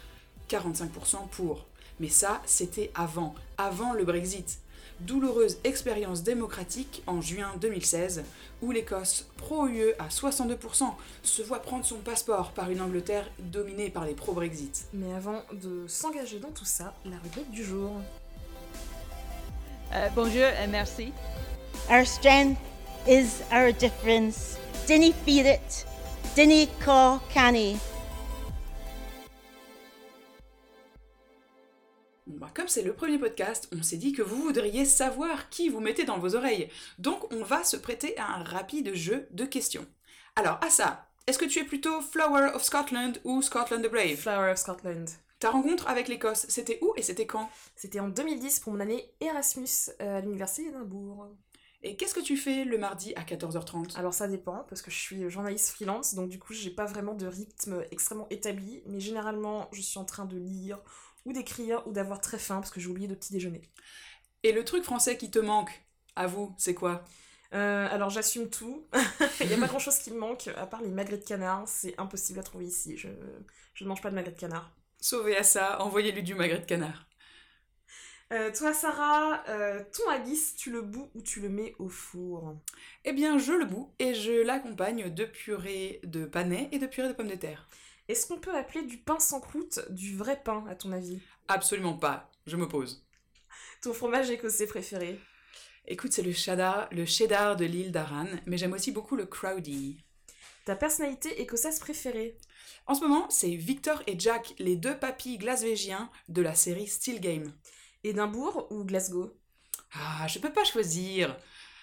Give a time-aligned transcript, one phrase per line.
[0.49, 1.65] 45% pour.
[1.99, 4.59] Mais ça, c'était avant, avant le Brexit.
[5.01, 8.23] Douloureuse expérience démocratique en juin 2016,
[8.61, 10.85] où l'Écosse, pro-UE à 62%,
[11.21, 14.85] se voit prendre son passeport par une Angleterre dominée par les pro-Brexit.
[14.93, 17.91] Mais avant de s'engager dans tout ça, la rubrique du jour.
[19.93, 21.11] Euh, bonjour et merci.
[21.89, 22.57] Our strength
[23.07, 24.57] is our difference.
[24.87, 25.85] Dinny fear it.
[26.35, 27.77] Dinny caw canny.
[32.27, 35.69] Bon, bah, comme c'est le premier podcast, on s'est dit que vous voudriez savoir qui
[35.69, 36.69] vous mettez dans vos oreilles.
[36.97, 39.85] Donc on va se prêter à un rapide jeu de questions.
[40.35, 44.15] Alors, à ça, est-ce que tu es plutôt Flower of Scotland ou Scotland the Brave?
[44.15, 45.07] Flower of Scotland.
[45.39, 47.47] Ta rencontre avec l'Écosse, c'était où et c'était quand?
[47.75, 51.27] C'était en 2010 pour mon année Erasmus euh, à l'université d'Édimbourg.
[51.83, 54.97] Et qu'est-ce que tu fais le mardi à 14h30 Alors ça dépend, parce que je
[54.97, 59.69] suis journaliste freelance, donc du coup j'ai pas vraiment de rythme extrêmement établi, mais généralement
[59.71, 60.79] je suis en train de lire
[61.25, 63.61] ou d'écrire ou d'avoir très faim parce que j'ai oublié de petit déjeuner.
[64.43, 65.83] Et le truc français qui te manque,
[66.15, 67.03] à vous, c'est quoi?
[67.53, 68.87] Euh, alors j'assume tout,
[69.41, 71.67] il n'y a pas grand chose qui me manque, à part les magrets de canard,
[71.67, 73.07] c'est impossible à trouver ici, je,
[73.73, 74.75] je ne mange pas de magrets de canard.
[74.99, 77.05] Sauvez à ça, envoyez-lui du magret de canard.
[78.33, 82.55] Euh, toi Sarah, euh, ton haggis, tu le bous ou tu le mets au four?
[83.03, 87.07] Eh bien, je le boue et je l'accompagne de purée de panais et de purée
[87.07, 87.67] de pommes de terre.
[88.07, 91.19] Est-ce qu'on peut appeler du pain sans croûte du vrai pain à ton avis?
[91.47, 93.03] Absolument pas, je m'oppose.
[93.81, 95.19] Ton fromage écossais préféré?
[95.87, 100.03] Écoute, c'est le cheddar, le cheddar de l'île d'Aran, mais j'aime aussi beaucoup le crowdy.
[100.65, 102.37] Ta personnalité écossaise préférée?
[102.85, 107.19] En ce moment, c'est Victor et Jack, les deux papis glasvégiens de la série Still
[107.19, 107.53] Game.
[108.03, 109.35] Édimbourg ou Glasgow?
[109.93, 111.37] Ah, je peux pas choisir.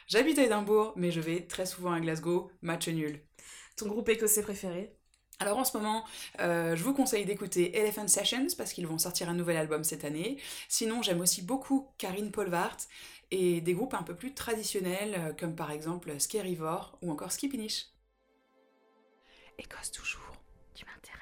[0.06, 3.24] J'habite à Édimbourg, mais je vais très souvent à Glasgow, match nul.
[3.76, 4.96] Ton groupe écossais préféré?
[5.42, 6.04] Alors en ce moment,
[6.38, 10.04] euh, je vous conseille d'écouter Elephant Sessions parce qu'ils vont sortir un nouvel album cette
[10.04, 10.38] année.
[10.68, 12.76] Sinon, j'aime aussi beaucoup Karine Polvart
[13.32, 17.86] et des groupes un peu plus traditionnels euh, comme par exemple Scarivore ou encore Skipinish.
[19.58, 20.32] Écosse toujours,
[20.76, 21.18] tu m'intéresses.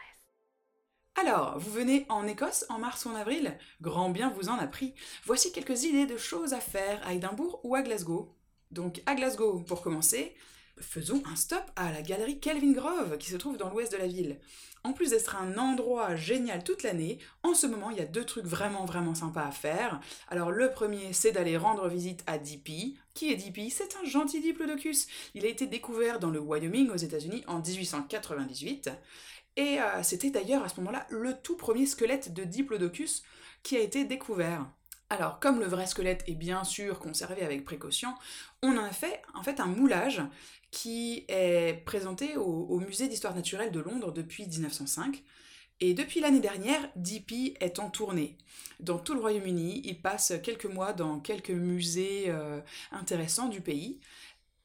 [1.14, 3.56] Alors, vous venez en Écosse en mars ou en avril?
[3.80, 4.92] Grand bien vous en a pris.
[5.24, 8.36] Voici quelques idées de choses à faire à Édimbourg ou à Glasgow.
[8.70, 10.36] Donc à Glasgow, pour commencer,
[10.80, 14.06] faisons un stop à la galerie Kelvin Grove qui se trouve dans l'ouest de la
[14.06, 14.38] ville.
[14.82, 18.24] En plus d'être un endroit génial toute l'année, en ce moment il y a deux
[18.24, 20.00] trucs vraiment vraiment sympas à faire.
[20.28, 22.96] Alors le premier c'est d'aller rendre visite à DP.
[23.14, 25.06] Qui est DP C'est un gentil diplodocus.
[25.34, 28.90] Il a été découvert dans le Wyoming aux États-Unis en 1898.
[29.56, 33.22] Et euh, c'était d'ailleurs à ce moment-là le tout premier squelette de diplodocus
[33.62, 34.66] qui a été découvert.
[35.12, 38.14] Alors, comme le vrai squelette est bien sûr conservé avec précaution,
[38.62, 40.22] on a fait en fait un moulage
[40.70, 45.22] qui est présenté au, musée d'histoire naturelle de Londres depuis 1905.
[45.80, 48.36] Et depuis l'année dernière, DP est en tournée.
[48.80, 52.60] Dans tout le Royaume-Uni, il passe quelques mois dans quelques musées euh,
[52.92, 53.98] intéressants du pays.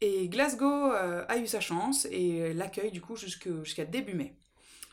[0.01, 4.35] Et Glasgow euh, a eu sa chance et l'accueille du coup jusqu'à début mai.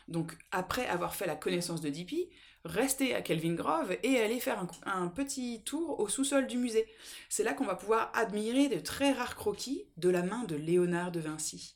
[0.07, 2.29] Donc après avoir fait la connaissance de DP,
[2.65, 6.85] restez à Kelvin Grove et allez faire un, petit tour au sous-sol du musée.
[7.29, 11.11] C'est là qu'on va pouvoir admirer de très rares croquis de la main de Léonard
[11.11, 11.75] de Vinci.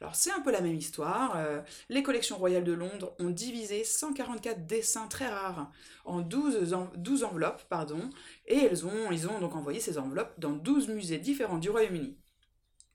[0.00, 1.36] Alors c'est un peu la même histoire.
[1.36, 5.72] euh, les collections royales de Londres ont divisé 144 dessins très rares
[6.04, 8.08] en 12, en- 12 enveloppes, pardon,
[8.46, 12.16] et ils ont donc envoyé ces enveloppes dans 12 musées différents du Royaume-Uni.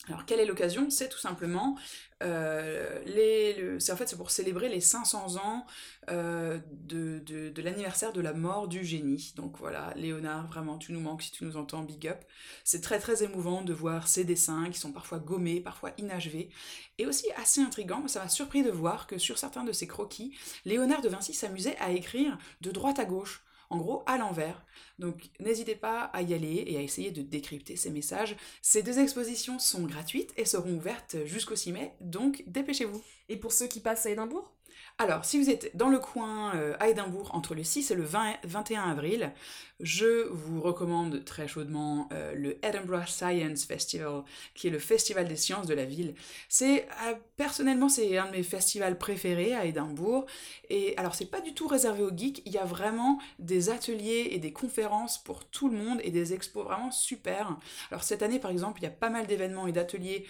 [0.09, 0.89] Alors, quelle est l'occasion?
[0.89, 1.77] C'est tout simplement,
[2.23, 5.65] euh, c'est pour célébrer les 500 ans
[6.09, 9.33] euh, de, l'anniversaire de la mort du génie.
[9.37, 12.21] Donc voilà, Léonard, vraiment, tu nous manques si tu nous entends, big up.
[12.65, 16.49] C'est très très émouvant de voir ces dessins qui sont parfois gommés, parfois inachevés,
[16.97, 18.05] et aussi assez intrigant.
[18.09, 21.77] Ça m'a surpris de voir que sur certains de ces croquis, Léonard de Vinci s'amusait
[21.77, 23.41] à écrire de droite à gauche.
[23.73, 24.63] En gros, à l'envers.
[24.99, 28.99] Donc, n'hésitez pas à y aller et à essayer de décrypter ces messages ces deux
[28.99, 33.01] expositions sont gratuites et seront ouvertes jusqu'au 6 mai, donc dépêchez-vous.
[33.29, 34.51] Et pour ceux qui passent à Édimbourg?
[34.99, 38.03] Alors, si vous êtes dans le coin euh, à Édimbourg entre le 6 et le
[38.03, 39.31] 20 21 avril,
[39.79, 44.21] je vous recommande très chaudement euh, le Edinburgh Science Festival,
[44.53, 46.13] qui est le festival des sciences de la ville.
[46.47, 50.27] C'est euh, personnellement c'est un de mes festivals préférés à Édimbourg.
[50.69, 54.29] Et alors c'est pas du tout réservé aux geeks, il y a vraiment des ateliers
[54.31, 57.57] et des conférences pour tout le monde et des expos vraiment super.
[57.89, 60.27] Alors cette année par exemple, il y a pas mal d'événements et d'ateliers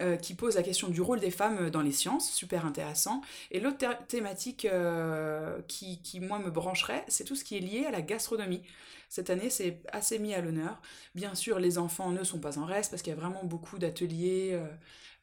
[0.00, 3.20] euh, qui posent la question du rôle des femmes dans les sciences, super intéressant.
[3.50, 7.60] Et l'autre thé- thématique euh, qui, qui, moi, me brancherait, c'est tout ce qui est
[7.60, 8.62] lié à la gastronomie.
[9.08, 10.80] Cette année, c'est assez mis à l'honneur.
[11.14, 13.78] Bien sûr, les enfants ne sont pas en reste parce qu'il y a vraiment beaucoup
[13.78, 14.66] d'ateliers euh,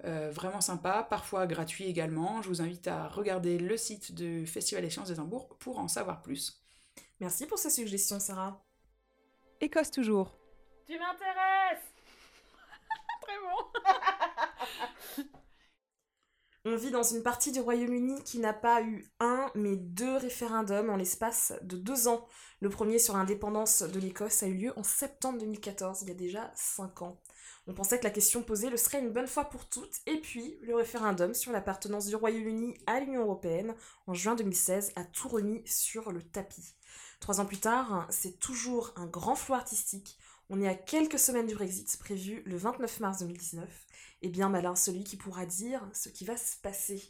[0.05, 2.41] euh, vraiment sympas, parfois gratuits également.
[2.41, 6.21] Je vous invite à regarder le site du Festival des sciences d'Édimbourg pour en savoir
[6.21, 6.63] plus.
[7.19, 8.63] Merci pour ces suggestions, Sarah.
[9.59, 10.37] Écosse toujours.
[10.87, 11.90] Tu m'intéresses
[16.63, 20.91] On vit dans une partie du Royaume-Uni qui n'a pas eu un, mais deux référendums
[20.91, 22.27] en l'espace de deux ans.
[22.59, 26.15] Le premier sur l'indépendance de l'Écosse a eu lieu en septembre 2014, il y a
[26.15, 27.19] déjà cinq ans.
[27.65, 30.59] On pensait que la question posée le serait une bonne fois pour toutes, et puis
[30.61, 33.73] le référendum sur l'appartenance du Royaume-Uni à l'Union Européenne
[34.05, 36.75] en juin 2016 a tout remis sur le tapis.
[37.21, 40.17] Trois ans plus tard, c'est toujours un grand flou artistique.
[40.53, 43.69] On est à quelques semaines du Brexit, prévu le 29 mars 2019.
[44.21, 47.01] Et bien malin celui qui pourra dire ce qui va se passer.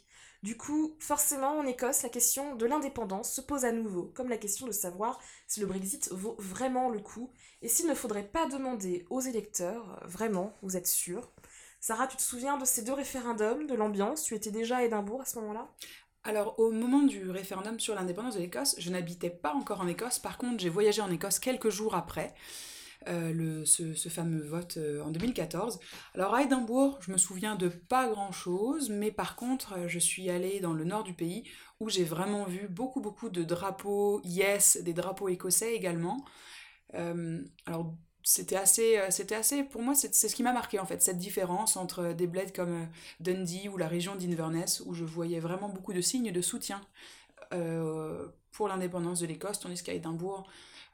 [0.44, 4.36] Du coup, forcément, en Écosse, la question de l'indépendance se pose à nouveau, comme la
[4.36, 8.46] question de savoir si le Brexit vaut vraiment le coup, et s'il ne faudrait pas
[8.46, 11.32] demander aux électeurs, vraiment, vous êtes sûr?
[11.80, 14.22] Sarah, tu te souviens de ces deux référendums, de l'ambiance?
[14.22, 15.68] Tu étais déjà à Édimbourg à ce moment-là?
[16.22, 20.20] Alors, au moment du référendum sur l'indépendance de l'Écosse, je n'habitais pas encore en Écosse.
[20.20, 22.32] Par contre, j'ai voyagé en Écosse quelques jours après.
[23.08, 25.80] Euh, le, ce, fameux vote euh, en 2014.
[26.14, 30.30] Alors à Édimbourg, je me souviens de pas grand-chose, mais par contre, euh, je suis
[30.30, 31.44] allée dans le nord du pays
[31.80, 36.24] où j'ai vraiment vu beaucoup beaucoup de drapeaux yes, des drapeaux écossais également.
[36.94, 41.16] Alors c'était assez, c'était assez, pour moi, c'est ce qui m'a marqué en fait, cette
[41.16, 42.86] différence entre des bleds comme
[43.20, 46.82] Dundee ou la région d'Inverness, où je voyais vraiment beaucoup de signes de soutien
[47.52, 50.46] euh, pour l'indépendance de l'Écosse, tandis qu'à Édimbourg,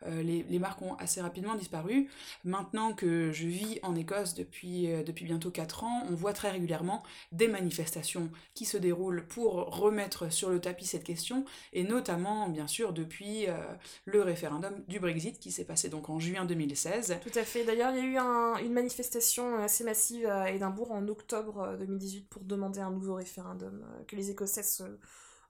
[0.07, 2.09] euh, les, les marques ont assez rapidement disparu.
[2.45, 6.51] Maintenant que je vis en Écosse depuis, euh, depuis bientôt 4 ans, on voit très
[6.53, 7.03] régulièrement
[7.33, 12.69] des manifestations qui se déroulent pour remettre sur le tapis cette question, et notamment, bien
[12.69, 13.57] sûr, depuis euh,
[14.05, 17.19] le référendum du Brexit qui s'est passé donc en juin 2016.
[17.21, 17.65] Tout à fait.
[17.65, 21.77] D'ailleurs, il y a eu un- une manifestation assez massive à Édimbourg en octobre euh,
[21.77, 24.85] 2018 pour demander un nouveau référendum, que les Écossais se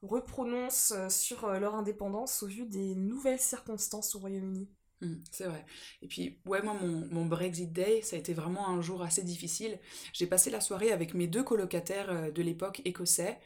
[0.02, 4.68] reprononcent euh, sur euh, leur indépendance au vu des nouvelles circonstances au Royaume-Uni.
[5.00, 5.64] Mm, c'est vrai.
[6.02, 9.22] Et puis, ouais, moi, mon, mon Brexit Day, ça a été vraiment un jour assez
[9.22, 9.78] difficile.
[10.12, 13.38] J'ai passé la soirée avec mes deux colocataires euh, de l'époque écossais,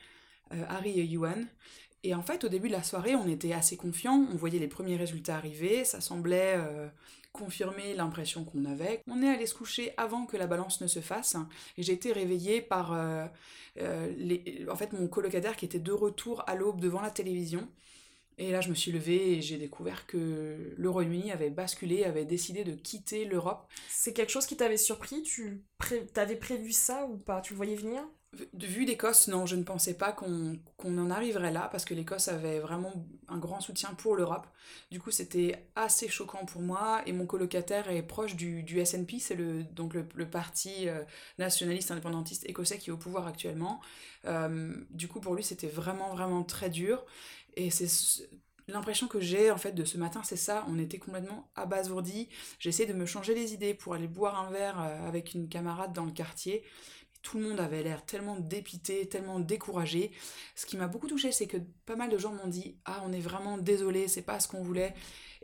[0.68, 1.48] Harry et Ewan.
[2.04, 4.68] Et en fait, au début de la soirée, on était assez confiants, on voyait les
[4.68, 6.88] premiers résultats arriver, ça semblait euh,
[7.32, 9.02] confirmer l'impression qu'on avait.
[9.06, 11.36] On est allé se coucher avant que la balance ne se fasse,
[11.76, 13.26] et j'ai été réveillée par euh,
[13.78, 14.66] euh, les...
[14.68, 17.68] en fait, mon colocataire qui était de retour à l'aube devant la télévision.
[18.38, 22.24] Et là, je me suis levée et j'ai découvert que le Royaume-Uni avait basculé, avait
[22.24, 23.70] décidé de quitter l'Europe.
[23.88, 25.22] C'est quelque chose qui t'avait surpris?
[25.22, 25.62] Tu
[26.14, 27.42] t'avais prévu ça ou pas?
[27.42, 28.02] Tu le voyais venir?
[28.54, 30.58] Vue d'Écosse, non, je ne pensais pas qu'on
[30.98, 32.90] en arriverait là, parce que l'Écosse avait vraiment
[33.28, 34.46] un grand soutien pour l'Europe.
[34.90, 39.18] Du coup, c'était assez choquant pour moi, et mon colocataire est proche du, du SNP,
[39.18, 41.02] c'est le, donc le, parti euh,
[41.38, 43.82] nationaliste indépendantiste écossais qui est au pouvoir actuellement.
[44.24, 47.04] Euh, du coup, pour lui, c'était vraiment, vraiment très dur.
[47.56, 48.22] Et c'est ce-
[48.68, 50.64] l'impression que j'ai en fait de ce matin, c'est ça.
[50.68, 52.28] On était complètement abasourdis.
[52.58, 55.92] J'essayais de me changer les idées pour aller boire un verre euh, avec une camarade
[55.92, 56.64] dans le quartier.
[57.22, 60.10] Tout le monde avait l'air tellement dépité, tellement découragé.
[60.56, 63.12] Ce qui m'a beaucoup touché, c'est que pas mal de gens m'ont dit Ah, on
[63.12, 64.94] est vraiment désolé, c'est pas ce qu'on voulait.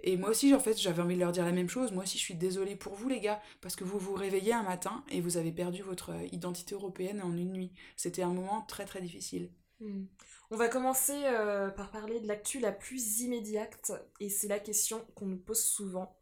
[0.02, 1.92] Et moi aussi, en fait, j'avais envie de leur dire la même chose.
[1.92, 4.62] Moi aussi, je suis désolée pour vous, les gars, parce que vous vous réveillez un
[4.62, 7.72] matin et vous avez perdu votre euh, identité européenne en une nuit.
[7.96, 9.50] C'était un moment très très difficile.
[9.80, 10.04] Hmm.
[10.50, 15.04] On va commencer euh, par parler de l'actu la plus immédiate, et c'est la question
[15.14, 16.17] qu'on nous pose souvent.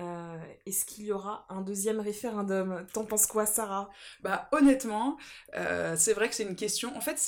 [0.00, 2.84] Euh, est-ce qu'il y aura un deuxième référendum?
[2.92, 3.90] T'en penses quoi, Sarah?
[4.22, 5.16] Bah honnêtement,
[5.54, 6.96] euh, c'est vrai que c'est une question.
[6.96, 7.20] En fait,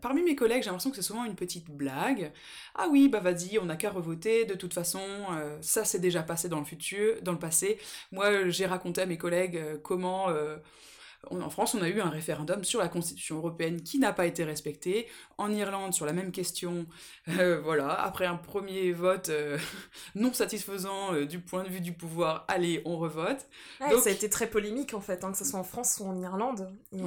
[0.00, 2.32] parmi mes collègues, j'ai l'impression que c'est souvent une petite blague.
[2.76, 4.44] Ah oui, bah vas-y, on n'a qu'à revoter.
[4.44, 5.00] De toute façon,
[5.32, 7.78] euh, ça s'est déjà passé dans le futur, dans le passé.
[8.12, 10.28] Moi, j'ai raconté à mes collègues comment
[11.30, 14.44] en France, on a eu un référendum sur la Constitution européenne qui n'a pas été
[14.44, 15.08] respecté.
[15.36, 16.86] En Irlande, sur la même question,
[17.28, 19.58] euh, voilà, après un premier vote euh,
[20.14, 23.46] non satisfaisant euh, du point de vue du pouvoir, allez, on revote.
[23.80, 24.00] Donc...
[24.00, 26.16] Ça a été très polémique en fait, hein, que ce soit en France ou en
[26.20, 26.72] Irlande.
[26.92, 27.02] Il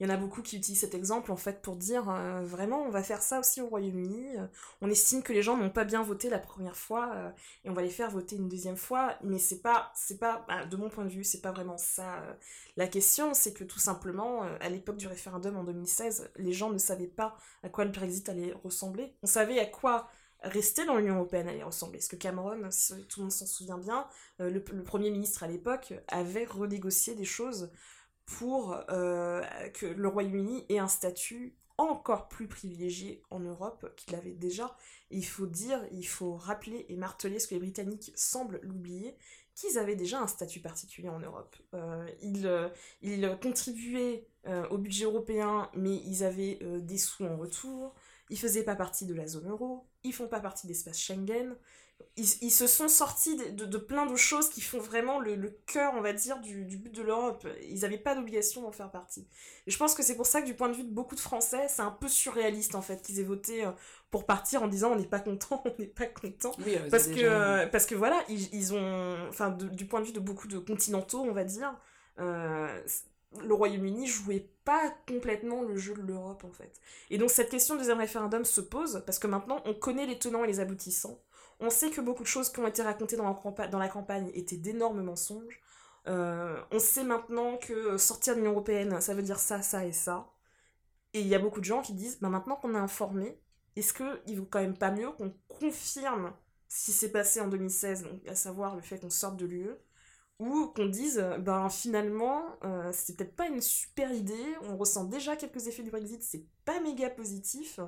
[0.00, 2.04] y en a beaucoup qui utilisent cet exemple en fait pour dire
[2.42, 4.36] vraiment, on va faire ça aussi au Royaume-Uni.
[4.80, 7.32] On estime que les gens n'ont pas bien voté la première fois
[7.64, 9.16] et on va les faire voter une deuxième fois.
[9.22, 12.22] Mais c'est pas, c'est pas, bah, de mon point de vue, c'est pas vraiment ça
[12.76, 13.34] la question.
[13.34, 17.36] C'est que tout simplement, à l'époque du référendum en 2016, les gens ne savaient pas
[17.62, 19.14] à quoi le Brexit allait ressembler.
[19.22, 20.08] On savait à quoi
[20.42, 21.98] rester dans l'Union Européenne allait ressembler.
[21.98, 24.06] Parce que Cameron, si tout le monde s'en souvient bien,
[24.40, 27.70] euh, le, Premier ministre à l'époque avait renégocié des choses
[28.24, 29.42] pour euh,
[29.74, 34.76] que le Royaume-Uni ait un statut encore plus privilégié en Europe qu'il avait déjà.
[35.10, 39.16] il faut dire, il faut rappeler et marteler ce que les Britanniques semblent l'oublier,
[39.54, 41.56] qu'ils avaient déjà un statut particulier en Europe.
[41.74, 42.68] Euh, ils, euh,
[43.02, 47.94] ils, contribuaient euh, au budget européen, mais ils avaient des sous en retour.
[48.30, 49.86] Ils faisaient pas partie de la zone euro.
[50.04, 51.56] Ils font pas partie de l'espace Schengen
[52.16, 56.12] ils, se sont sortis de, plein de choses qui font vraiment le, cœur, on va
[56.12, 57.46] dire, du, but de l'Europe.
[57.68, 59.26] Ils n'avaient pas d'obligation d'en faire partie.
[59.66, 61.20] Et je pense que c'est pour ça que du point de vue de beaucoup de
[61.20, 63.70] Français, c'est un peu surréaliste en fait qu'ils aient voté euh,
[64.10, 66.52] pour partir en disant on n'est pas content, on n'est pas content.
[66.90, 70.58] parce, que, parce que voilà, ils, ont, enfin, du point de vue de beaucoup de
[70.58, 71.74] continentaux, on va dire,
[72.20, 72.82] euh,
[73.40, 76.80] le Royaume-Uni jouait pas complètement le jeu de l'Europe en fait.
[77.10, 80.18] Et donc cette question de deuxième référendum se pose parce que maintenant on connaît les
[80.18, 81.18] tenants et les aboutissants.
[81.62, 85.00] On sait que beaucoup de choses qui ont été racontées dans la, campagne étaient d'énormes
[85.00, 85.60] mensonges.
[86.08, 89.92] Euh, on sait maintenant que sortir de l'Union Européenne, ça veut dire ça, ça et
[89.92, 90.28] ça.
[91.14, 93.40] Et il y a beaucoup de gens qui disent, bah maintenant qu'on est informé,
[93.76, 96.32] est-ce qu'il vaut quand même pas mieux qu'on confirme
[96.68, 99.70] ce qui s'est passé en 2016, donc à savoir le fait qu'on sorte de l'UE,
[100.40, 105.36] ou qu'on dise, ben finalement, euh, c'était peut-être pas une super idée, on ressent déjà
[105.36, 107.78] quelques effets du Brexit, c'est pas méga positif,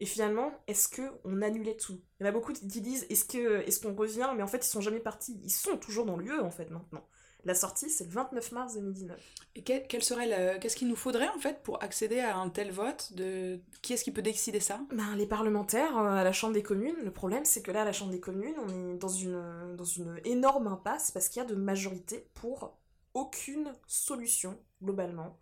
[0.00, 2.00] et finalement, est-ce qu'on annulait tout?
[2.18, 4.30] Il y en a beaucoup qui disent est-ce qu'on est qu'on revient?
[4.34, 5.38] Mais en fait, ils sont jamais partis.
[5.44, 7.06] Ils sont toujours dans l'UE en fait maintenant.
[7.44, 9.18] La sortie, c'est le 29 mars 2019.
[9.56, 13.12] Et quel, serait qu'est-ce qu'il nous faudrait en fait pour accéder à un tel vote
[13.14, 14.80] de qui est-ce qui peut décider ça?
[14.92, 16.96] Ben, les parlementaires euh, à la Chambre des communes.
[17.02, 19.84] Le problème, c'est que là, à la Chambre des communes, on est dans une dans
[19.84, 22.78] une énorme impasse parce qu'il y a de majorité pour
[23.14, 25.38] aucune solution globalement.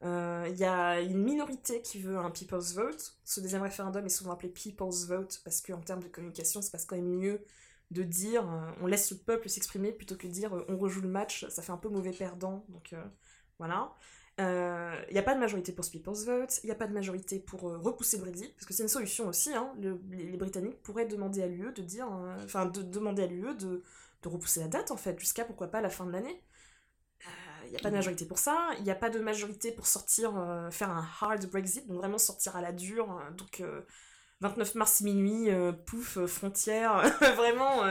[0.00, 3.16] Il euh, y a une minorité qui veut un people's vote.
[3.24, 6.84] Ce deuxième référendum est souvent appelé people's vote parce qu'en termes de communication, c'est passe
[6.84, 7.44] quand même mieux
[7.90, 11.00] de dire euh, on laisse le peuple s'exprimer plutôt que de dire euh, on rejoue
[11.00, 11.46] le match.
[11.48, 12.64] Ça fait un peu mauvais perdant.
[12.68, 12.94] Donc
[13.58, 13.92] voilà.
[14.38, 16.60] Il n'y a pas de majorité pour ce people's vote.
[16.62, 19.26] Il n'y a pas de majorité pour repousser le Brexit parce que c'est une solution
[19.26, 19.52] aussi.
[19.52, 19.74] Hein.
[19.80, 22.08] les, Britanniques pourraient demander à l'UE de dire,
[22.44, 23.82] enfin de demander à l'UE de,
[24.22, 26.40] de repousser la date en fait jusqu'à pourquoi pas la fin de l'année
[27.68, 29.86] il n'y a pas de majorité pour ça, il n'y a pas de majorité pour
[29.86, 33.30] sortir, euh, faire un hard Brexit, donc vraiment sortir à la dure, hein.
[33.36, 33.62] donc
[34.40, 37.02] 29 euh, mars minuit, euh, pouf, frontière,
[37.36, 37.82] vraiment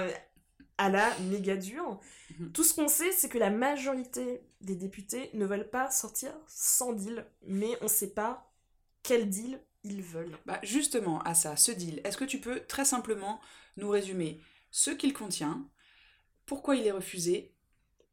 [0.79, 1.99] à la méga dure.
[2.39, 2.51] Mhm.
[2.53, 6.93] Tout ce qu'on sait, c'est que la majorité des députés ne veulent pas sortir sans
[6.93, 8.51] deal, mais on ne sait pas
[9.03, 10.37] quel deal ils veulent.
[10.45, 13.39] Bah justement, à ça, ce deal, est-ce que tu peux très simplement
[13.77, 14.41] nous résumer
[14.71, 15.69] ce qu'il contient,
[16.47, 17.53] pourquoi il est refusé,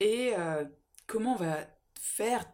[0.01, 0.35] et
[1.07, 1.59] comment va
[2.01, 2.45] faire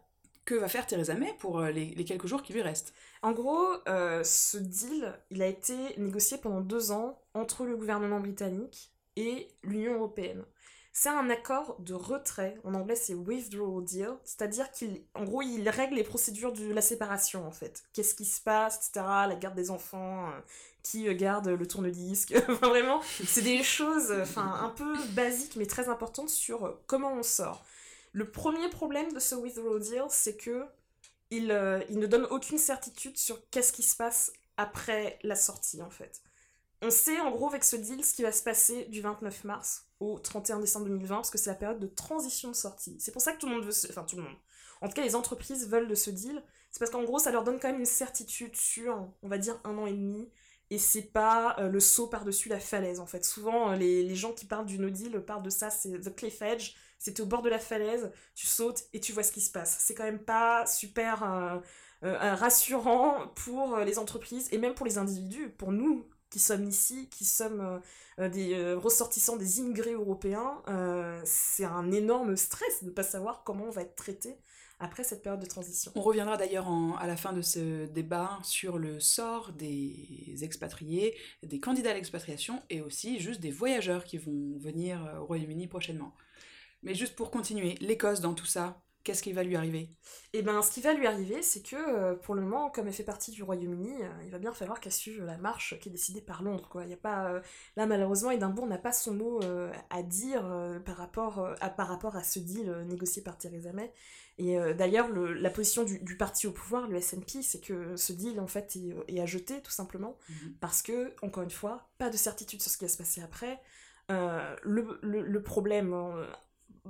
[0.45, 2.93] que va faire Theresa May pour euh, les, quelques jours qui lui restent?
[3.21, 8.19] En gros, euh, ce deal, il a été négocié pendant deux ans entre le gouvernement
[8.19, 10.43] britannique et l'Union européenne.
[10.93, 15.95] C'est un accord de retrait, en anglais c'est withdrawal deal, c'est-à-dire qu'en gros il règle
[15.95, 17.83] les procédures de la séparation en fait.
[17.93, 20.39] Qu'est-ce qui se passe, etc., la garde des enfants, euh,
[20.83, 25.87] qui garde le tourne-disque, enfin vraiment, c'est des choses enfin, un peu basiques mais très
[25.87, 27.63] importantes sur comment on sort.
[28.11, 30.65] Le premier problème de ce withdrawal deal, c'est que
[31.29, 35.81] il, euh, il, ne donne aucune certitude sur qu'est-ce qui se passe après la sortie,
[35.81, 36.21] en fait.
[36.81, 39.85] On sait en gros avec ce deal ce qui va se passer du 29 mars
[39.99, 42.97] au 31 décembre 2020, parce que c'est la période de transition de sortie.
[42.99, 43.73] C'est pour ça que tout le monde veut...
[43.89, 44.35] Enfin, tout le monde.
[44.81, 46.43] En tout cas, les entreprises veulent de ce deal.
[46.71, 49.59] C'est parce qu'en gros, ça leur donne quand même une certitude sur, on va dire,
[49.63, 50.27] un an et demi.
[50.71, 53.23] Et c'est pas euh, le saut par-dessus la falaise, en fait.
[53.23, 56.15] Souvent, euh, les, les, gens qui parlent du no deal parlent de ça, c'est the
[56.15, 59.41] cliff edge c'était au bord de la falaise, tu sautes et tu vois ce qui
[59.41, 59.77] se passe.
[59.79, 61.57] C'est quand même pas super euh,
[62.03, 66.63] euh, rassurant pour euh, les entreprises et même pour les individus, pour nous, qui sommes
[66.63, 67.81] ici, qui sommes
[68.17, 70.61] des ressortissants des immigrés européens,
[71.25, 74.37] c'est un énorme stress de ne pas savoir comment on va être traité
[74.79, 75.91] après cette période de transition.
[75.93, 76.69] On reviendra d'ailleurs
[77.01, 82.63] à la fin de ce débat sur le sort des expatriés, des candidats à l'expatriation
[82.69, 86.13] et aussi juste des voyageurs qui vont venir au Royaume-Uni prochainement.
[86.83, 89.89] Mais juste pour continuer, l'Écosse dans tout ça, qu'est-ce qui va lui arriver?
[90.33, 92.93] Eh bien, ce qui va lui arriver, c'est que euh, pour le moment, comme elle
[92.93, 95.91] fait partie du Royaume-Uni, euh, il va bien falloir qu'elle suive la marche qui est
[95.91, 96.67] décidée par Londres.
[96.69, 96.83] Quoi.
[96.83, 97.41] Il y a pas, euh,
[97.75, 99.39] là, malheureusement, Édimbourg n'a pas son mot
[99.89, 100.43] à dire
[100.85, 103.91] par, rapport, à, par rapport à ce deal négocié par Theresa May.
[104.37, 108.47] Et d'ailleurs, la position du, parti au pouvoir, le SNP, c'est que ce deal, en
[108.47, 110.53] fait, est, à jeter, tout simplement, mhm.
[110.59, 113.59] parce que, encore une fois, pas de certitude sur ce qui va se passer après.
[114.09, 115.93] le, le, problème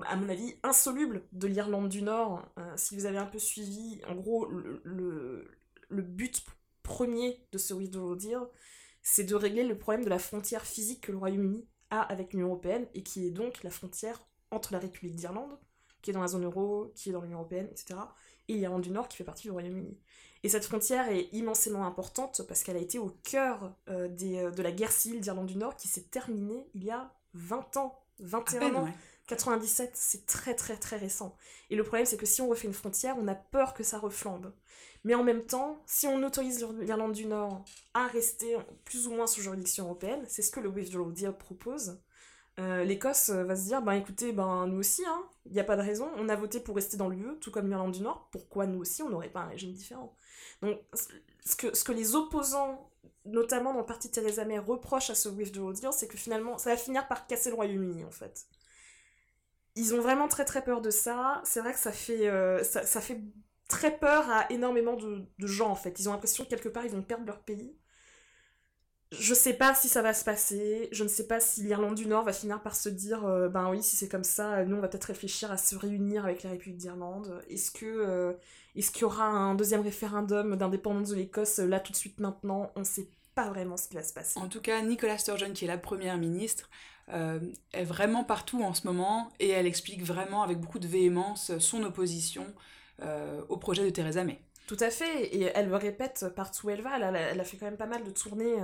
[0.06, 2.46] à mon avis, insoluble de l'Irlande du Nord.
[2.58, 5.52] Euh, si vous avez un peu suivi, en gros, le,
[5.90, 6.44] le, but
[6.84, 8.40] premier de ce withdrawal deal,
[9.02, 12.48] c'est de régler le problème de la frontière physique que le Royaume-Uni a avec l'Union
[12.48, 14.20] Européenne, et qui est donc la frontière
[14.50, 15.58] entre la République d'Irlande,
[16.02, 18.00] qui est dans la zone euro, qui est dans l'Union Européenne, etc.,
[18.48, 19.98] et l'Irlande du Nord, qui fait partie du Royaume-Uni.
[20.44, 24.52] Et cette frontière est immensément importante parce qu'elle a été au cœur euh, des, euh,
[24.52, 28.04] de la guerre civile d'Irlande du Nord qui s'est terminée il y a 20 ans,
[28.20, 28.90] 21 ans.
[29.28, 31.36] 97, c'est très très très récent.
[31.70, 33.98] Et le problème, c'est que si on refait une frontière, on a peur que ça
[33.98, 34.54] reflambe.
[35.04, 37.64] Mais en même temps, si on autorise l'Irlande du Nord
[37.94, 42.00] à rester plus ou moins sous juridiction européenne, c'est ce que le Withdrawal Deal propose,
[42.60, 45.78] euh, l'Écosse va se dire, ben écoutez, ben nous aussi, il hein, n'y a pas
[45.78, 48.68] de raison, on a voté pour rester dans l'UE, tout comme l'Irlande du Nord, pourquoi
[48.68, 50.16] nous aussi on n'aurait pas un régime différent?
[50.62, 50.80] Donc
[51.46, 52.92] ce que, ce que les opposants,
[53.26, 56.72] notamment dans le parti Theresa May, reprochent à ce Withdrawal Deal, c'est que finalement ça
[56.72, 58.46] va finir par casser le Royaume-Uni en fait
[59.76, 61.42] ils ont vraiment très très peur de ça.
[61.46, 63.22] C'est vrai que ça fait, euh, ça, fait
[63.68, 66.00] très peur à énormément de, gens en fait.
[66.00, 67.78] Ils ont l'impression que quelque part ils vont perdre leur pays.
[69.12, 70.88] Je sais pas si ça va se passer.
[70.94, 73.70] Je ne sais pas si l'Irlande du Nord va finir par se dire euh, ben
[73.70, 76.52] oui, si c'est comme ça, nous on va peut-être réfléchir à se réunir avec la
[76.52, 77.42] République d'Irlande.
[77.50, 78.34] Est-ce euh,
[78.76, 82.72] est-ce qu'il y aura un deuxième référendum d'indépendance de l'Écosse là tout de suite maintenant?
[82.76, 84.40] On sait pas vraiment ce qui va se passer.
[84.40, 86.70] En tout cas, Nicola Sturgeon, qui est la première ministre,
[87.14, 87.40] euh,
[87.74, 91.84] est vraiment partout en ce moment et elle explique vraiment avec beaucoup de véhémence son
[91.84, 92.46] opposition
[93.02, 94.40] euh, au projet de Theresa May.
[94.68, 96.98] Tout à fait, et elle le répète partout où elle va.
[96.98, 98.56] Elle a, fait quand même pas mal de tournées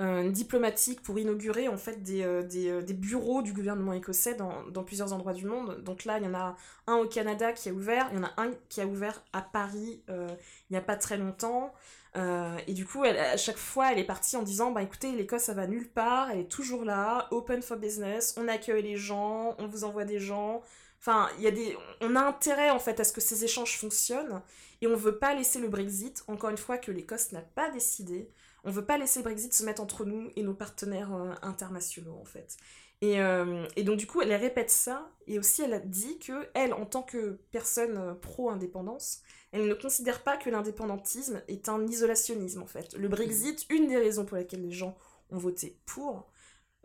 [0.00, 5.12] euh, diplomatiques pour inaugurer en fait des, des, bureaux du gouvernement écossais dans, dans, plusieurs
[5.12, 5.82] endroits du monde.
[5.84, 8.24] Donc là, il y en a un au Canada qui a ouvert, il y en
[8.24, 11.72] a un qui a ouvert à Paris il n'y a pas très longtemps.
[12.16, 15.42] Euh, et du coup, à chaque fois, elle est partie en disant Bah écoutez, l'Écosse,
[15.42, 19.54] ça va nulle part, elle est toujours là, open for business, on accueille les gens,
[19.58, 20.62] on vous envoie des gens.
[20.98, 21.76] Enfin, y a des...
[22.00, 24.42] on a intérêt en fait à ce que ces échanges fonctionnent
[24.82, 28.28] et on veut pas laisser le Brexit, encore une fois, que l'Écosse n'a pas décidé.
[28.64, 32.18] On veut pas laisser le Brexit se mettre entre nous et nos partenaires euh, internationaux
[32.20, 32.56] en fait.
[33.02, 36.48] Et, euh, et, donc du coup, elle répète ça et aussi elle a dit que
[36.54, 42.62] elle, en tant que personne pro-indépendance, elle ne considère pas que l'indépendantisme est un isolationnisme
[42.62, 42.94] en fait.
[42.94, 44.96] Le Brexit, une des raisons pour lesquelles les gens
[45.30, 46.30] ont voté pour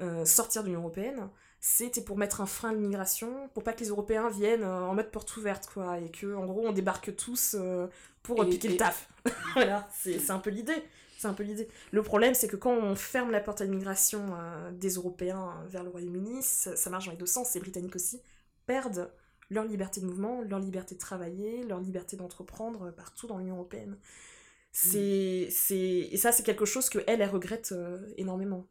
[0.02, 1.30] euh, sortir de l'Union Européenne,
[1.62, 4.94] c'était pour mettre un frein à l'immigration, pour pas que les Européens viennent euh, en
[4.94, 7.88] mode porte ouverte, quoi, et que en gros on débarque tous euh,
[8.22, 9.08] pour piquer le taf.
[9.54, 10.84] voilà, c'est un peu l'idée.
[11.18, 11.68] C'est un peu l'idée.
[11.92, 14.26] Le problème, c'est que quand on ferme la porte à l'immigration
[14.74, 18.22] des Européens vers le Royaume-Uni, ça, ça, marche dans les deux sens, les Britanniques aussi
[18.66, 19.10] perdent
[19.50, 23.98] leur liberté de mouvement, leur liberté de travailler, leur liberté d'entreprendre partout dans l'Union européenne.
[24.72, 28.68] C'est, c'est, et ça, c'est quelque chose que elle, elle regrette euh, énormément.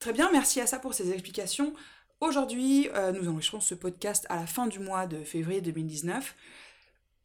[0.00, 1.74] Très bien, merci à ça pour ces explications.
[2.20, 6.34] Aujourd'hui, euh, nous enregistrons ce podcast à la fin du mois de février 2019.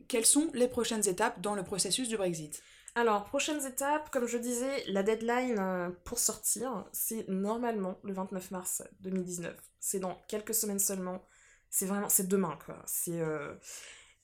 [0.08, 2.62] Quelles sont les prochaines étapes dans le processus du Brexit?
[3.00, 8.52] Alors, prochaines étapes, comme je disais, la deadline euh, pour sortir, c'est normalement le 29
[8.52, 9.56] mars 2019.
[9.80, 11.26] C'est dans quelques semaines seulement.
[11.70, 12.84] C'est vraiment, c'est demain, quoi.
[13.08, 13.56] Euh,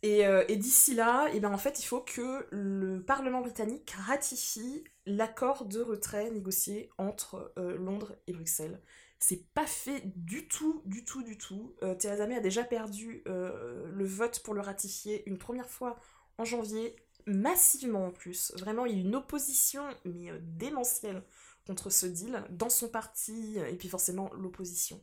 [0.02, 3.92] et, euh, et d'ici là, eh ben en fait, il faut que le Parlement britannique
[3.92, 8.82] ratifie l'accord de retrait négocié entre Londres et Bruxelles.
[9.20, 11.76] C'est pas fait du tout, du tout, du tout.
[12.00, 15.98] Theresa May a déjà perdu le vote pour le ratifier une première fois
[16.38, 18.54] en janvier, massivement en plus.
[18.58, 21.24] Vraiment, il y a une opposition, mais démentielle,
[21.66, 25.02] contre ce deal, dans son parti, et puis forcément l'opposition.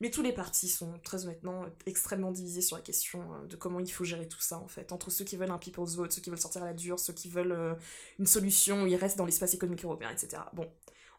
[0.00, 3.80] Mais tous les partis sont très honnêtement extrêmement divisés sur la question euh, de comment
[3.80, 4.92] il faut gérer tout ça en fait.
[4.92, 7.12] Entre ceux qui veulent un people's vote, ceux qui veulent sortir à la dure, ceux
[7.12, 7.74] qui veulent euh,
[8.18, 10.42] une solution où ils restent dans l'espace économique européen, etc.
[10.52, 10.70] Bon.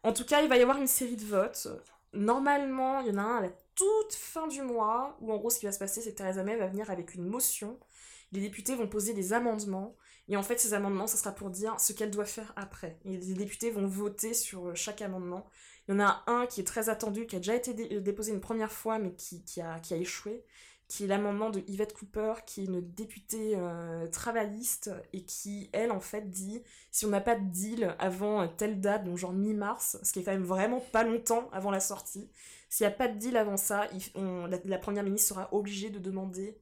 [0.02, 1.68] En tout cas, il va y avoir une série de votes.
[2.14, 5.50] Normalement, il y en a un à la toute fin du mois, où en gros
[5.50, 7.78] ce qui va se passer, c'est que Theresa May va venir avec une motion.
[8.32, 9.94] Les députés vont poser des amendements
[10.30, 12.98] Et en fait, ces amendements, ça sera pour dire ce qu'elle doit faire après.
[13.04, 15.46] Et les députés vont voter sur chaque amendement.
[15.88, 18.40] Il y en a un qui est très attendu, qui a déjà été déposé une
[18.40, 20.44] première fois, mais qui, a, qui a échoué
[20.90, 25.92] qui est l'amendement de Yvette Cooper, qui est une députée euh, travailliste et qui, elle,
[25.92, 29.98] en fait, dit si on n'a pas de deal avant telle date, donc genre mi-mars,
[30.02, 32.28] ce qui est quand même vraiment pas longtemps avant la sortie,
[32.68, 36.58] s'il n'y a pas de deal avant ça, la, première ministre sera obligée de demander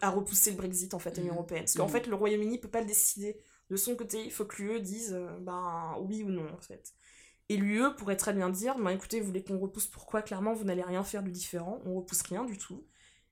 [0.00, 1.36] à repousser le Brexit en fait à l'Union mmh.
[1.36, 1.62] européenne.
[1.62, 1.90] Parce qu'en mmh.
[1.90, 3.36] fait, le Royaume-Uni peut pas le décider
[3.70, 6.94] de son côté, il faut que l'UE dise euh, ben oui ou non en fait.
[7.48, 10.22] Et l'UE pourrait très bien dire ben écoutez, vous voulez qu'on repousse pourquoi?
[10.22, 12.84] Clairement, vous n'allez rien faire de différent, on repousse rien du tout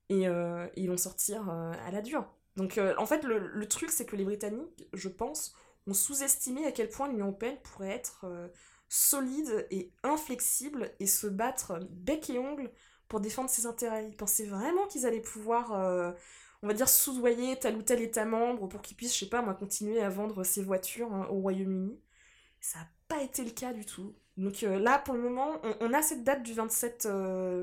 [0.09, 2.27] et, euh, ils vont sortir euh, à la dure.
[2.57, 5.55] Donc en fait, le, truc, c'est que les Britanniques, je pense,
[5.87, 8.25] ont sous-estimé à quel point l'Union européenne pourrait être
[8.89, 12.71] solide et inflexible et se battre bec et ongle
[13.09, 14.07] pour défendre ses intérêts.
[14.09, 15.73] Ils pensaient vraiment qu'ils allaient pouvoir,
[16.63, 19.43] on va dire, soudoyer tel ou tel État membre pour qu'ils puissent, je sais pas
[19.43, 22.01] moi, continuer à vendre ses voitures hein, au Royaume-Uni.
[22.61, 24.15] Ça n'a pas été le cas du tout.
[24.37, 27.09] Donc là, pour le moment, on, on, a cette date du 27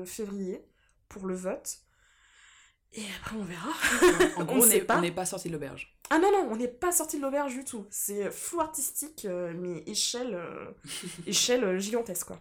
[0.06, 0.64] février
[1.08, 1.83] pour le vote.
[2.96, 3.70] Et après, on verra.
[4.36, 5.92] En gros, on n'est pas sorti de l'auberge.
[6.10, 7.86] Ah non, non, on n'est pas sorti de l'auberge du tout.
[7.90, 10.66] C'est flou artistique, euh, mais échelle, euh,
[11.26, 12.40] échelle euh, gigantesque, quoi.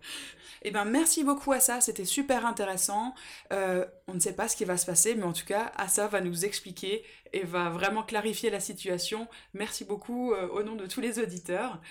[0.61, 3.15] Eh ben, merci beaucoup à ça, c'était super intéressant.
[3.51, 6.21] on ne sait pas ce qui va se passer, mais en tout cas, Assa va
[6.21, 9.27] nous expliquer et va vraiment clarifier la situation.
[9.53, 11.81] Merci beaucoup au nom de tous les auditeurs.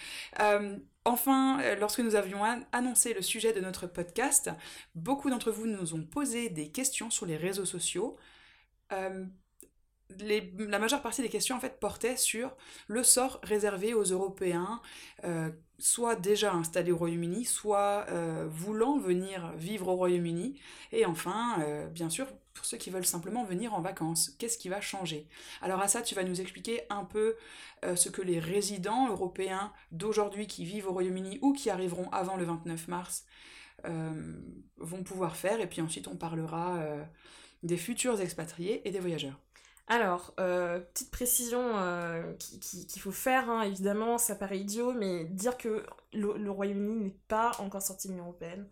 [1.04, 2.40] Enfin, lorsque nous avions
[2.72, 4.50] annoncé le sujet de notre podcast,
[4.94, 8.16] beaucoup d'entre vous nous ont posé des questions sur les réseaux sociaux.
[8.92, 9.24] Euh,
[10.20, 12.54] la majeure partie des questions en fait portaient sur
[12.86, 14.82] le sort réservé aux Européens,
[15.24, 20.60] euh, soit déjà installés au Royaume-Uni, soit euh, voulant venir vivre au Royaume-Uni,
[20.92, 24.82] et enfin, bien sûr, pour ceux qui veulent simplement venir en vacances, qu'est-ce qui va
[24.82, 25.28] changer?
[25.62, 27.36] Alors à ça, tu vas nous expliquer un peu
[27.82, 32.44] ce que les résidents européens d'aujourd'hui qui vivent au Royaume-Uni ou qui arriveront avant le
[32.44, 33.24] 29 mars
[34.76, 36.84] vont pouvoir faire, et puis ensuite on parlera
[37.62, 39.38] des futurs expatriés et des voyageurs.
[39.88, 45.58] Alors, euh, petite précision euh, qu'il faut faire, hein, évidemment, ça paraît idiot, mais dire
[45.58, 48.68] que le, Royaume-Uni n'est pas encore sorti de l'Union Européenne,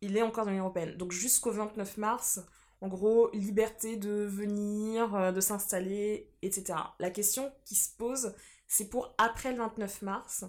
[0.00, 0.96] il est encore dans l'Union Européenne.
[0.96, 2.40] Donc jusqu'au 29 mars,
[2.80, 6.74] en gros, liberté de venir, euh, de s'installer, etc.
[6.98, 8.34] La question qui se pose,
[8.66, 10.44] c'est pour après le 29 mars,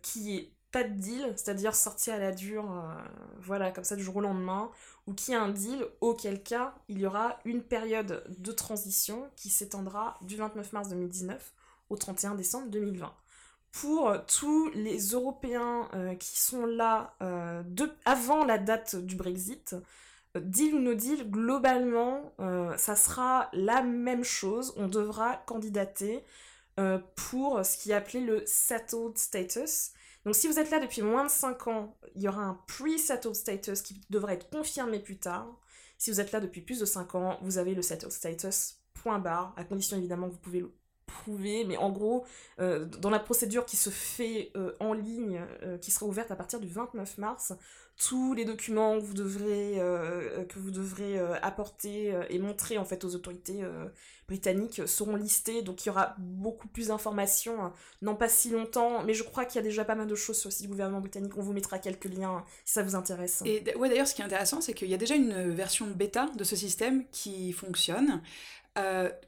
[0.00, 2.66] qui est pas de deal, c'est-à-dire sortir à la dure,
[3.40, 4.70] voilà, comme ça du jour au lendemain,
[5.06, 9.50] ou qui a un deal, auquel cas il y aura une période de transition qui
[9.50, 11.52] s'étendra du 29 mars 2019
[11.90, 13.14] au 31 décembre 2020.
[13.72, 17.62] Pour tous les Européens euh, qui sont là euh,
[18.04, 19.74] avant la date du Brexit,
[20.36, 22.34] euh, deal ou no deal, globalement,
[22.76, 24.74] ça sera la même chose.
[24.76, 26.24] On devra candidater
[27.16, 29.90] pour ce qui est appelé le settled status,
[30.24, 33.34] donc si vous êtes là depuis moins de 5 ans, il y aura un pre-settled
[33.34, 35.60] status qui devrait être confirmé plus tard.
[35.98, 39.18] Si vous êtes là depuis plus de 5 ans, vous avez le settled status, point
[39.18, 40.72] barre, à condition évidemment que vous pouvez le
[41.06, 42.24] prouver, mais en gros,
[42.60, 46.36] euh, dans la procédure qui se fait euh, en ligne, euh, qui sera ouverte à
[46.36, 47.52] partir du 29 mars,
[47.96, 49.74] tous les documents que vous devrez,
[50.48, 53.62] que vous devrez apporter et montrer en fait aux autorités
[54.28, 57.72] britanniques seront listés, donc il y aura beaucoup plus d'informations, hein.
[58.00, 60.38] non pas si longtemps, mais je crois qu'il y a déjà pas mal de choses
[60.38, 63.42] sur le site du gouvernement britannique, on vous mettra quelques liens si ça vous intéresse.
[63.44, 66.30] Et ouais, d'ailleurs, ce qui est intéressant, c'est qu'il y a déjà une version bêta
[66.36, 68.22] de ce système qui fonctionne.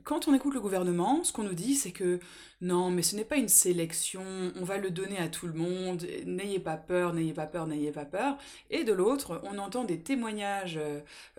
[0.04, 2.18] quand on écoute le gouvernement, ce qu'on nous dit, c'est que
[2.64, 4.22] non, mais ce n'est pas une sélection,
[4.58, 7.92] on va le donner à tout le monde, n'ayez pas peur, n'ayez pas peur, n'ayez
[7.92, 8.38] pas peur.
[8.70, 10.80] Et de l'autre, on entend des témoignages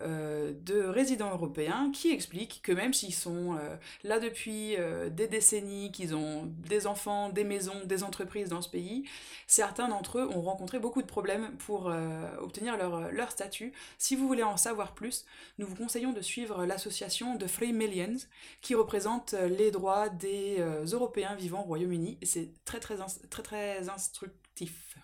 [0.03, 5.27] euh, de résidents européens qui expliquent que même s'ils sont euh, là depuis euh, des
[5.27, 9.05] décennies, qu'ils ont des enfants, des maisons, des entreprises dans ce pays,
[9.47, 11.91] certains d'entre eux ont rencontré beaucoup de problèmes pour
[12.39, 13.73] obtenir leur, leur statut.
[13.97, 15.25] Si vous voulez en savoir plus,
[15.57, 18.17] nous vous conseillons de suivre l'association de Free Millions,
[18.61, 20.59] qui représente les droits des
[20.91, 22.17] Européens vivant au Royaume-Uni.
[22.23, 22.97] C'est très très,
[23.29, 24.97] très très instructif.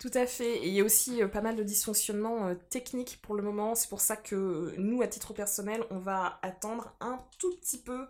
[0.00, 0.58] Tout à fait.
[0.58, 3.74] Et il y a aussi euh, pas mal de dysfonctionnements euh, techniques pour le moment.
[3.74, 8.06] C'est pour ça que nous, à titre personnel, on va attendre un tout petit peu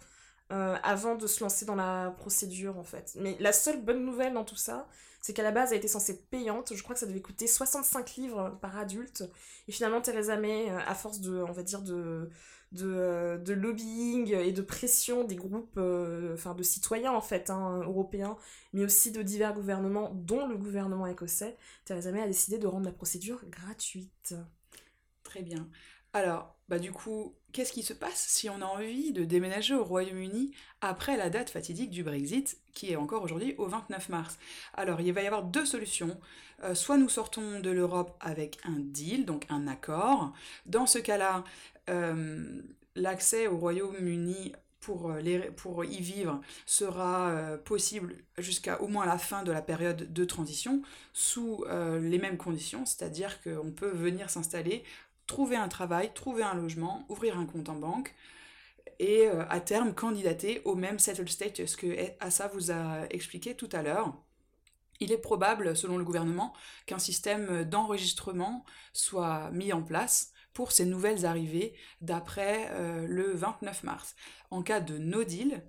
[0.53, 3.17] euh, avant de se lancer dans la procédure en fait.
[3.21, 4.89] Mais la seule bonne nouvelle dans tout ça,
[5.21, 6.75] c'est qu'à la base, elle était censée être payante.
[6.75, 9.25] Je crois que ça devait coûter 65 livres par adulte.
[9.69, 12.31] Et finalement, Theresa May, à force de, on va dire, de,
[12.73, 17.81] de, de, lobbying et de pression des groupes, euh, enfin de citoyens en fait, hein,
[17.83, 18.37] européens,
[18.73, 22.87] mais aussi de divers gouvernements, dont le gouvernement écossais, Theresa May a décidé de rendre
[22.87, 24.35] la procédure gratuite.
[25.23, 25.69] Très bien.
[26.13, 29.83] Alors, bah du coup, qu'est-ce qui se passe si on a envie de déménager au
[29.83, 34.37] Royaume-Uni après la date fatidique du Brexit, qui est encore aujourd'hui au 29 mars?
[34.75, 36.21] Alors, il va y avoir deux solutions.
[36.65, 40.35] Euh, soit nous sortons de l'Europe avec un deal, donc un accord.
[40.67, 41.45] Dans ce cas-là,
[41.89, 42.61] euh,
[42.95, 49.51] l'accès au Royaume-Uni pour, euh, y vivre sera possible jusqu'à au moins la fin de
[49.51, 50.83] la période de transition
[51.15, 51.65] sous
[52.01, 54.85] les mêmes conditions, c'est-à-dire qu'on peut venir s'installer,
[55.27, 58.15] trouver un travail, trouver un logement, ouvrir un compte en banque
[58.99, 61.87] et à terme candidater au même settled status que
[62.19, 64.15] Assa vous a expliqué tout à l'heure.
[65.01, 66.55] Il est probable, selon le gouvernement,
[66.87, 73.83] qu'un système d'enregistrement soit mis en place pour ces nouvelles arrivées d'après euh, le 29
[73.85, 74.17] mars.
[74.51, 75.63] En cas de no deal,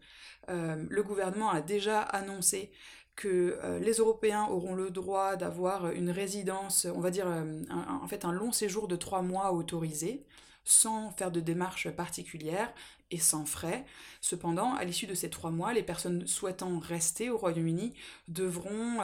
[0.50, 2.72] euh, le gouvernement a déjà annoncé
[3.18, 7.28] que euh, les Européens auront le droit d'avoir une résidence, on va dire
[7.70, 10.26] en fait un long séjour de trois mois autorisé,
[10.64, 12.74] sans faire de démarches particulières
[13.12, 13.86] et sans frais.
[14.22, 17.94] Cependant, à l'issue de ces trois mois, les personnes souhaitant rester au Royaume-Uni
[18.28, 18.98] devront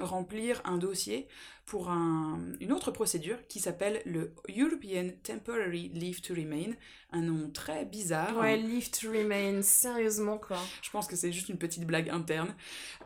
[0.00, 1.28] remplir un dossier
[1.64, 6.72] pour une autre procédure qui s'appelle le European Temporary Leave to Remain,
[7.12, 8.36] un nom très bizarre.
[8.36, 10.58] Ouais, Leave to Remain, sérieusement quoi.
[10.82, 12.54] Je pense que c'est juste une petite blague interne.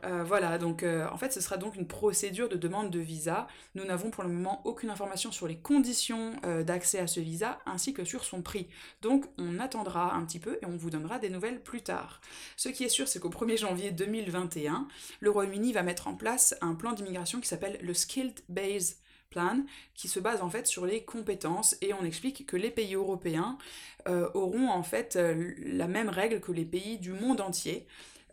[0.05, 3.47] Euh, voilà, donc euh, en fait ce sera donc une procédure de demande de visa.
[3.75, 7.61] Nous n'avons pour le moment aucune information sur les conditions euh, d'accès à ce visa
[7.67, 8.69] ainsi que sur son prix.
[9.03, 12.21] Donc on attendra un petit peu et on vous donnera des nouvelles plus tard.
[12.57, 14.89] Ce qui est sûr, c'est qu'au 1er janvier 2021,
[15.21, 18.99] le Royaume-Uni va mettre en place un plan d'immigration qui s'appelle le Skilled Base
[19.31, 22.95] Plan, qui se base en fait sur les compétences et on explique que les pays
[22.95, 23.59] européens
[24.09, 27.87] euh, auront en fait euh, la même règle que les pays du monde entier.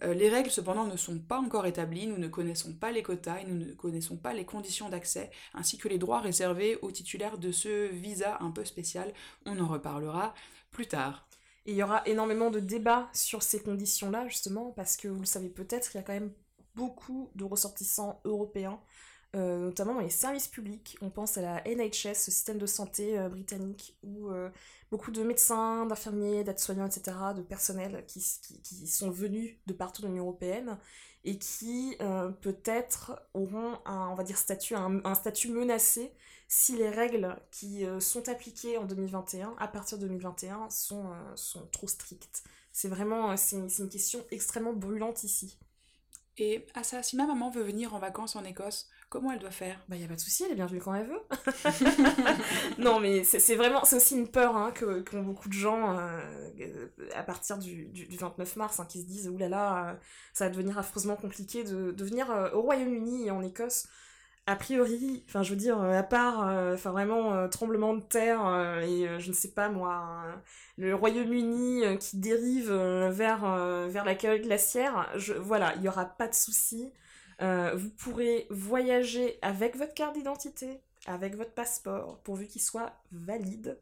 [0.03, 3.39] Euh, les règles cependant ne sont pas encore établies, nous ne connaissons pas les quotas
[3.39, 7.37] et nous ne connaissons pas les conditions d'accès, ainsi que les droits réservés aux titulaires
[7.37, 9.13] de ce visa un peu spécial.
[9.45, 10.33] On en reparlera
[10.71, 11.27] plus tard.
[11.65, 15.49] Il y aura énormément de débats sur ces conditions-là, justement, parce que vous le savez
[15.49, 16.33] peut-être, il y a quand même
[16.75, 18.81] beaucoup de ressortissants européens
[19.35, 20.95] euh, notamment dans les services publics.
[21.01, 24.49] On pense à la NHS, ce système de santé euh, britannique, où euh,
[24.91, 28.23] beaucoup de médecins, d'infirmiers, d'aides-soignants, etc., de personnel qui,
[28.61, 30.77] qui, sont venus de partout dans l'Union européenne
[31.25, 31.97] et qui
[32.41, 36.11] peut-être auront un, on va dire, statut, un, statut menacé
[36.49, 41.87] si les règles qui sont appliquées en 2021, à partir de 2021, sont, sont trop
[41.87, 42.43] strictes.
[42.73, 45.57] C'est vraiment c'est une question extrêmement brûlante ici.
[46.37, 49.51] Et à ça, si ma maman veut venir en vacances en Écosse, Comment elle doit
[49.51, 49.77] faire?
[49.87, 51.21] Bah, y a pas de souci, elle est bienvenue quand elle veut.
[52.79, 56.87] non, mais c'est vraiment, c'est aussi une peur hein, que qu'ont beaucoup de gens euh,
[57.13, 59.99] à partir du, du, 29 mars, hein, qui se disent, oulala, là là,
[60.33, 63.87] ça va devenir affreusement compliqué de, de venir euh, au Royaume-Uni et en Écosse.
[64.47, 68.43] A priori, enfin, je veux dire, à part, euh, enfin, vraiment, tremblement de terre
[68.81, 70.23] et je ne sais pas moi,
[70.77, 73.41] le Royaume-Uni qui dérive vers,
[73.89, 76.91] vers la calotte glaciaire, je, voilà, il y aura pas de souci.
[77.43, 83.77] Euh, vous pourrez voyager avec votre carte d'identité, avec votre passeport, pourvu qu'il soit valide.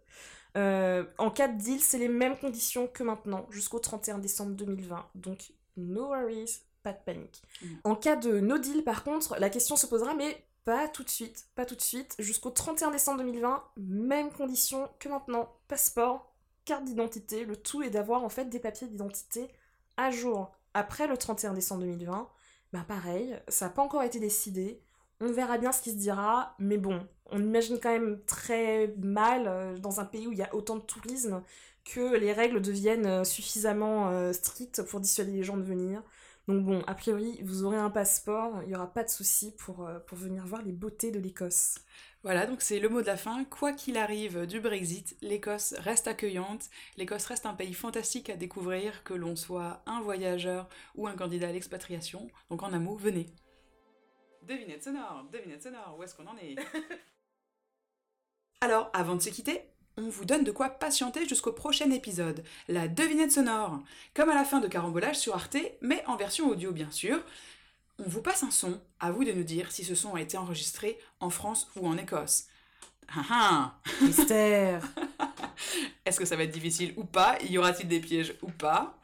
[0.58, 5.06] Euh, en cas de deal, c'est les mêmes conditions que maintenant, jusqu'au 31 décembre 2020.
[5.16, 7.42] Donc, no worries, pas de panique.
[7.62, 7.68] Mm.
[7.84, 11.10] En cas de no deal, par contre, la question se posera, mais pas tout de
[11.10, 12.16] suite, pas tout de suite.
[12.20, 15.54] Jusqu'au 31 décembre 2020, même conditions que maintenant.
[15.68, 16.34] Passeport,
[16.66, 19.48] carte d'identité, le tout est d'avoir en fait des papiers d'identité
[19.98, 20.52] à jour.
[20.74, 22.30] Après le 31 décembre 2020,
[22.74, 24.82] bah pareil, ça n'a pas encore été décidé.
[25.20, 29.46] On verra bien ce qui se dira, mais bon, on imagine quand même très mal,
[29.48, 31.44] euh, dans un pays où il y a autant de tourisme,
[31.86, 36.02] que les règles deviennent euh, suffisamment euh, strictes pour dissuader les gens de venir.
[36.48, 39.88] Donc bon, a priori, vous aurez un passeport, il n'y aura pas de souci pour,
[40.08, 41.76] pour venir voir les beautés de l'Écosse.
[42.24, 43.44] Voilà, donc c'est le mot de la fin.
[43.46, 46.70] Quoi qu'il arrive du Brexit, l'Écosse reste accueillante.
[46.98, 51.48] L'Écosse reste un pays fantastique à découvrir, que l'on soit un voyageur ou un candidat
[51.48, 52.30] à l'expatriation.
[52.52, 53.26] Donc en amour, venez.
[54.44, 56.56] Devinette sonore, devinette sonore, où est-ce qu'on en est?
[58.62, 59.64] Alors, avant de se quitter,
[59.98, 63.82] on vous donne de quoi patienter jusqu'au prochain épisode, la devinette sonore.
[64.14, 67.24] Comme à la fin de Carambolage sur Arte, mais en version audio bien sûr.
[68.00, 70.38] On vous passe un son, à vous de nous dire si ce son a été
[70.38, 72.46] enregistré en France ou en Écosse.
[73.14, 74.84] Ah ah Mystère
[76.06, 77.38] Est-ce que ça va être difficile ou pas?
[77.42, 78.98] Y aura-t-il des pièges ou pas?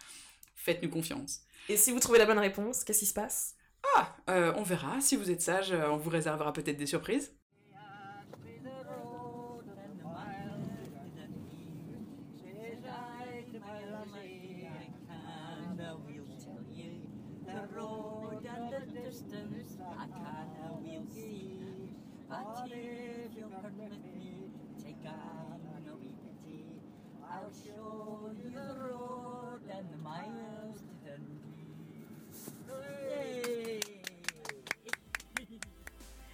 [0.55, 1.41] Faites-nous confiance.
[1.69, 3.55] Et si vous trouvez la bonne réponse, qu'est-ce qui se passe?
[3.95, 4.99] Ah, euh, on verra.
[5.01, 7.31] Si vous êtes sage, euh, on vous réservera peut-être des surprises.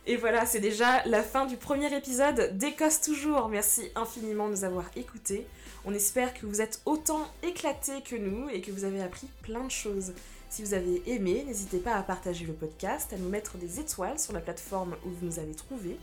[0.06, 3.48] Et voilà, c'est déjà la fin du premier épisode d'Écosse toujours.
[3.48, 5.48] Merci infiniment de nous avoir écoutés.
[5.86, 9.63] On espère que vous êtes autant éclatés que nous et que vous avez appris plein
[9.63, 10.13] de choses.
[10.54, 14.20] Si vous avez aimé, n'hésitez pas à partager le podcast, à nous mettre des étoiles
[14.20, 15.98] sur la plateforme où vous nous avez trouvés.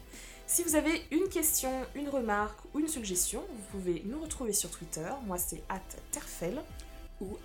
[0.48, 4.68] Si vous avez une question, une remarque ou une suggestion, vous pouvez nous retrouver sur
[4.68, 5.08] Twitter.
[5.24, 5.62] Moi, c'est
[6.10, 6.60] terfel.
[7.20, 7.36] Ou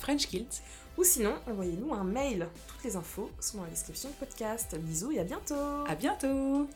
[0.00, 0.62] FrenchKilt.
[0.98, 2.48] Ou sinon, envoyez-nous un mail.
[2.66, 4.76] Toutes les infos sont dans la description du podcast.
[4.80, 5.54] Bisous et à bientôt
[5.86, 6.66] À bientôt